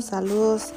Saludos, 0.00 0.04
saludos. 0.06 0.72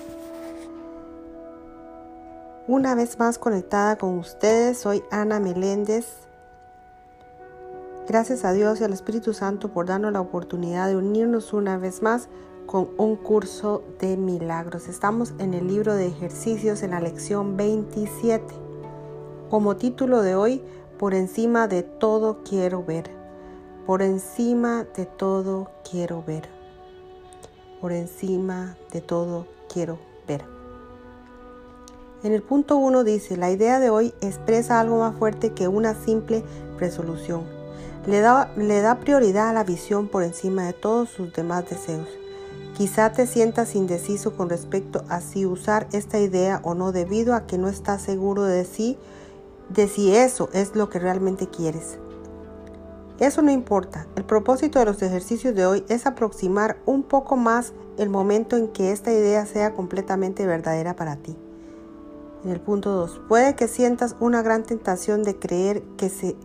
Una 2.68 2.96
vez 2.96 3.18
más 3.18 3.38
conectada 3.38 3.98
con 3.98 4.18
ustedes, 4.18 4.78
soy 4.80 5.04
Ana 5.10 5.40
Meléndez. 5.40 6.06
Gracias 8.10 8.44
a 8.44 8.52
Dios 8.52 8.82
y 8.82 8.84
al 8.84 8.92
Espíritu 8.92 9.34
Santo 9.34 9.70
por 9.70 9.86
darnos 9.86 10.12
la 10.12 10.20
oportunidad 10.20 10.90
de 10.90 10.98
unirnos 10.98 11.54
una 11.54 11.78
vez 11.78 12.02
más 12.02 12.28
con 12.66 12.90
un 12.98 13.16
curso 13.16 13.84
de 14.02 14.18
milagros. 14.18 14.90
Estamos 14.90 15.34
en 15.40 15.54
el 15.54 15.68
libro 15.68 15.94
de 15.94 16.08
ejercicios 16.08 16.84
en 16.84 16.92
la 16.92 17.00
lección 17.00 17.56
27. 17.56 18.44
Como 19.50 19.78
título 19.78 20.24
de 20.24 20.36
hoy, 20.36 20.62
por 21.00 21.14
encima 21.14 21.70
de 21.70 21.84
todo 21.84 22.44
quiero 22.44 22.84
ver. 22.84 23.10
Por 23.86 24.02
encima 24.02 24.86
de 24.96 25.06
todo 25.06 25.70
quiero 25.90 26.22
ver 26.22 26.55
por 27.82 27.92
encima 27.92 28.78
de 28.92 29.02
todo 29.02 29.48
quiero 29.72 30.00
ver. 30.28 30.44
En 32.24 32.34
el 32.34 32.42
punto 32.42 32.78
1 32.78 33.04
dice, 33.04 33.38
la 33.38 33.52
idea 33.52 33.80
de 33.80 33.90
hoy 33.90 34.14
expresa 34.22 34.80
algo 34.80 35.00
más 35.00 35.16
fuerte 35.16 35.54
que 35.54 35.68
una 35.68 35.94
simple 35.94 36.44
resolución. 36.80 37.44
Le 38.08 38.20
da, 38.20 38.52
le 38.58 38.82
da 38.82 39.00
prioridad 39.00 39.50
a 39.50 39.54
la 39.54 39.64
visión 39.64 40.08
por 40.08 40.24
encima 40.24 40.66
de 40.66 40.74
todos 40.74 41.10
sus 41.10 41.34
demás 41.34 41.70
deseos. 41.70 42.08
Quizá 42.76 43.12
te 43.12 43.28
sientas 43.28 43.76
indeciso 43.76 44.36
con 44.36 44.50
respecto 44.50 45.06
a 45.08 45.22
si 45.22 45.46
usar 45.46 45.88
esta 45.92 46.20
idea 46.20 46.62
o 46.64 46.74
no 46.74 46.92
debido 46.92 47.34
a 47.34 47.46
que 47.48 47.58
no 47.58 47.68
estás 47.68 48.02
seguro 48.02 48.44
de 48.44 48.66
si, 48.66 48.98
de 49.70 49.88
si 49.88 50.16
eso 50.16 50.50
es 50.52 50.76
lo 50.76 50.90
que 50.90 51.00
realmente 51.00 51.48
quieres. 51.48 52.00
Eso 53.20 53.42
no 53.42 53.52
importa. 53.52 54.08
El 54.18 54.26
propósito 54.26 54.80
de 54.80 54.86
los 54.86 55.02
ejercicios 55.02 55.56
de 55.56 55.66
hoy 55.66 55.86
es 55.88 56.06
aproximar 56.06 56.78
un 56.86 57.04
poco 57.04 57.38
más 57.38 57.74
el 57.98 58.10
momento 58.10 58.58
en 58.58 58.68
que 58.68 58.92
esta 58.92 59.14
idea 59.14 59.46
sea 59.46 59.74
completamente 59.74 60.46
verdadera 60.46 60.98
para 60.98 61.16
ti. 61.16 61.38
En 62.44 62.52
el 62.52 62.60
punto 62.60 62.92
2, 62.92 63.22
puede 63.30 63.56
que 63.56 63.70
sientas 63.70 64.18
una 64.20 64.42
gran 64.42 64.64
tentación 64.64 65.24
de 65.24 65.40
creer 65.40 65.82
que 65.98 66.10
se, 66.10 66.36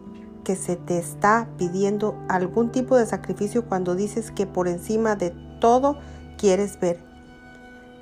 que 0.45 0.55
se 0.55 0.77
te 0.77 0.99
está 0.99 1.49
pidiendo 1.59 2.15
algún 2.29 2.71
tipo 2.71 2.97
de 2.97 3.05
sacrificio 3.05 3.67
cuando 3.67 3.97
dices 3.97 4.31
que 4.31 4.47
por 4.47 4.69
encima 4.69 5.17
de 5.17 5.35
todo 5.61 5.99
quieres 6.39 6.79
ver. 6.79 7.01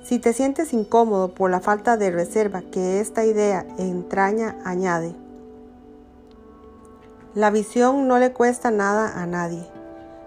Si 0.03 0.19
te 0.19 0.31
sientes 0.31 0.73
incómodo 0.73 1.33
por 1.33 1.49
la 1.49 1.59
falta 1.59 1.97
de 1.97 2.11
reserva 2.11 2.61
que 2.61 2.99
esta 2.99 3.25
idea 3.25 3.65
entraña, 3.77 4.57
añade. 4.63 5.15
La 7.39 7.51
visión 7.51 8.09
no 8.09 8.19
le 8.19 8.33
cuesta 8.33 8.69
nada 8.69 9.21
a 9.21 9.25
nadie. 9.25 9.65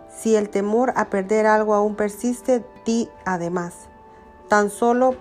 Si 0.09 0.35
el 0.35 0.49
temor 0.49 0.95
a 0.97 1.11
perder 1.11 1.45
algo 1.45 1.75
aún 1.75 1.95
persiste, 1.95 2.65
di 2.87 3.11
además. 3.27 3.75
Tan 4.49 4.71
solo 4.71 5.17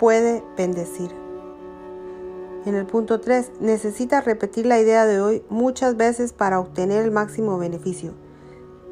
puede 0.00 0.42
bendecir. 0.56 1.14
En 2.66 2.74
el 2.74 2.86
punto 2.86 3.20
3, 3.20 3.52
necesitas 3.60 4.24
repetir 4.24 4.66
la 4.66 4.80
idea 4.80 5.06
de 5.06 5.20
hoy 5.20 5.44
muchas 5.48 5.96
veces 5.96 6.32
para 6.32 6.58
obtener 6.58 7.04
el 7.04 7.12
máximo 7.12 7.56
beneficio. 7.56 8.14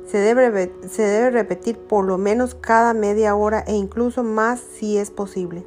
Se 0.06 0.18
debe, 0.18 0.72
se 0.88 1.02
debe 1.02 1.30
repetir 1.30 1.78
por 1.78 2.04
lo 2.04 2.16
menos 2.16 2.54
cada 2.54 2.94
media 2.94 3.34
hora 3.34 3.64
e 3.66 3.74
incluso 3.74 4.22
más 4.22 4.60
si 4.60 4.98
es 4.98 5.10
posible. 5.10 5.66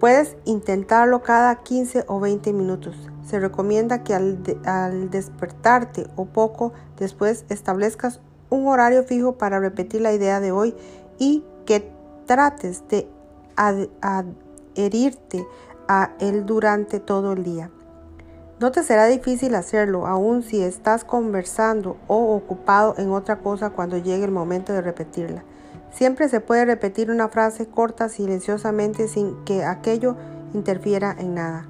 Puedes 0.00 0.36
intentarlo 0.44 1.22
cada 1.22 1.62
15 1.62 2.04
o 2.08 2.20
20 2.20 2.52
minutos. 2.52 2.94
Se 3.30 3.38
recomienda 3.38 4.02
que 4.02 4.12
al, 4.12 4.42
despertarte 5.08 6.08
o 6.16 6.24
poco 6.24 6.72
después 6.98 7.44
establezcas 7.48 8.20
un 8.50 8.66
horario 8.66 9.04
fijo 9.04 9.38
para 9.38 9.60
repetir 9.60 10.00
la 10.00 10.12
idea 10.12 10.40
de 10.40 10.50
hoy 10.50 10.74
y 11.16 11.44
que 11.64 11.88
trates 12.26 12.82
de 12.88 13.08
adherirte 13.54 15.46
a 15.86 16.10
él 16.18 16.44
durante 16.44 16.98
todo 16.98 17.34
el 17.34 17.44
día. 17.44 17.70
No 18.58 18.72
te 18.72 18.82
será 18.82 19.06
difícil 19.06 19.54
hacerlo, 19.54 20.08
aun 20.08 20.42
si 20.42 20.60
estás 20.60 21.04
conversando 21.04 21.98
o 22.08 22.34
ocupado 22.34 22.96
en 22.98 23.12
otra 23.12 23.38
cosa 23.38 23.70
cuando 23.70 23.96
llegue 23.96 24.24
el 24.24 24.32
momento 24.32 24.72
de 24.72 24.82
repetirla. 24.82 25.44
Siempre 25.92 26.28
se 26.28 26.40
puede 26.40 26.64
repetir 26.64 27.12
una 27.12 27.28
frase 27.28 27.66
corta 27.66 28.08
silenciosamente 28.08 29.06
sin 29.06 29.36
que 29.44 29.62
aquello 29.62 30.16
interfiera 30.52 31.14
en 31.16 31.36
nada. 31.36 31.69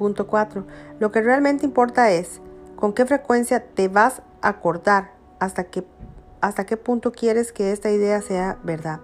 Punto 0.00 0.26
4. 0.26 0.64
Lo 0.98 1.12
que 1.12 1.20
realmente 1.20 1.66
importa 1.66 2.10
es 2.10 2.40
con 2.74 2.94
qué 2.94 3.04
frecuencia 3.04 3.62
te 3.62 3.88
vas 3.88 4.22
a 4.40 4.48
acordar 4.48 5.10
hasta, 5.40 5.64
que, 5.64 5.84
hasta 6.40 6.64
qué 6.64 6.78
punto 6.78 7.12
quieres 7.12 7.52
que 7.52 7.70
esta 7.70 7.90
idea 7.90 8.22
sea 8.22 8.56
verdad. 8.64 9.00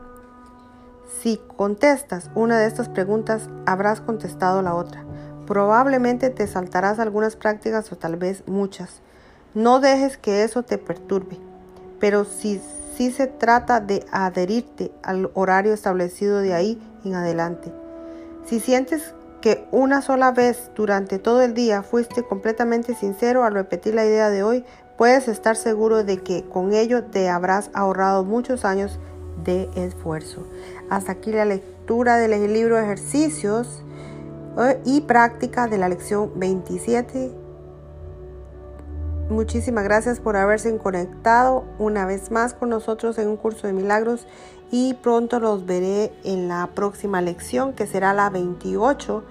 Si 1.20 1.38
contestas 1.58 2.30
una 2.34 2.58
de 2.58 2.66
estas 2.66 2.88
preguntas, 2.88 3.50
habrás 3.66 4.00
contestado 4.00 4.62
la 4.62 4.74
otra. 4.74 5.04
Probablemente 5.46 6.30
te 6.30 6.46
saltarás 6.46 6.98
algunas 6.98 7.36
prácticas 7.36 7.92
o 7.92 7.96
tal 7.96 8.16
vez 8.16 8.42
muchas. 8.46 9.02
No 9.52 9.80
dejes 9.80 10.16
que 10.16 10.44
eso 10.44 10.62
te 10.62 10.78
perturbe. 10.78 11.36
Pero 12.00 12.24
si 12.24 12.58
si 12.96 13.10
se 13.10 13.26
trata 13.26 13.80
de 13.80 14.06
adherirte 14.10 14.90
al 15.02 15.30
horario 15.34 15.74
establecido 15.74 16.38
de 16.38 16.54
ahí 16.54 16.80
en 17.04 17.14
adelante. 17.14 17.70
Si 18.46 18.58
sientes 18.58 19.14
que 19.46 19.64
una 19.70 20.02
sola 20.02 20.32
vez 20.32 20.72
durante 20.74 21.20
todo 21.20 21.40
el 21.40 21.54
día 21.54 21.84
fuiste 21.84 22.24
completamente 22.24 22.96
sincero 22.96 23.44
al 23.44 23.54
repetir 23.54 23.94
la 23.94 24.04
idea 24.04 24.28
de 24.28 24.42
hoy, 24.42 24.64
puedes 24.98 25.28
estar 25.28 25.54
seguro 25.54 26.02
de 26.02 26.18
que 26.18 26.42
con 26.48 26.72
ello 26.72 27.04
te 27.04 27.28
habrás 27.28 27.70
ahorrado 27.72 28.24
muchos 28.24 28.64
años 28.64 28.98
de 29.44 29.70
esfuerzo. 29.76 30.48
Hasta 30.90 31.12
aquí 31.12 31.30
la 31.30 31.44
lectura 31.44 32.16
del 32.16 32.52
libro 32.52 32.76
ejercicios 32.76 33.84
eh, 34.58 34.80
y 34.84 35.02
práctica 35.02 35.68
de 35.68 35.78
la 35.78 35.88
lección 35.90 36.32
27 36.34 37.30
Muchísimas 39.28 39.82
gracias 39.82 40.20
por 40.20 40.36
haberse 40.36 40.76
conectado 40.78 41.64
una 41.80 42.06
vez 42.06 42.30
más 42.30 42.54
con 42.54 42.70
nosotros 42.70 43.18
en 43.18 43.26
un 43.26 43.36
curso 43.36 43.66
de 43.66 43.72
milagros 43.72 44.24
y 44.70 44.94
pronto 44.94 45.40
los 45.40 45.66
veré 45.66 46.12
en 46.22 46.46
la 46.46 46.70
próxima 46.74 47.20
lección 47.20 47.72
que 47.72 47.88
será 47.88 48.14
la 48.14 48.30
28 48.30 49.24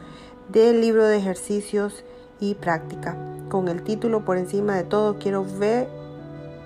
del 0.49 0.81
libro 0.81 1.05
de 1.05 1.17
ejercicios 1.17 2.03
y 2.41 2.55
práctica. 2.55 3.17
Con 3.49 3.69
el 3.69 3.83
título 3.83 4.25
por 4.25 4.37
encima 4.37 4.75
de 4.75 4.83
todo 4.83 5.17
quiero 5.17 5.45
ver 5.45 5.87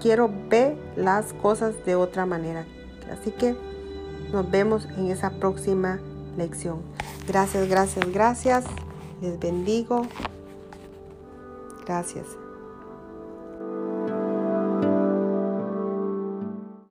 quiero 0.01 0.31
ver 0.49 0.75
las 0.95 1.33
cosas 1.33 1.75
de 1.85 1.93
otra 1.93 2.25
manera. 2.25 2.65
Así 3.11 3.29
que 3.29 3.55
nos 4.31 4.49
vemos 4.49 4.87
en 4.97 5.11
esa 5.11 5.29
próxima 5.29 5.99
lección. 6.35 6.81
Gracias 7.27 7.69
gracias 7.69 8.11
gracias. 8.11 8.65
Les 9.21 9.39
bendigo. 9.39 10.07
Gracias 11.85 12.25